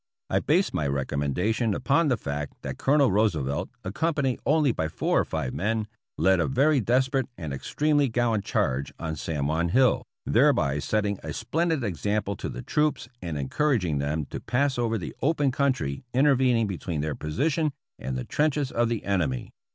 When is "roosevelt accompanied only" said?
3.11-4.71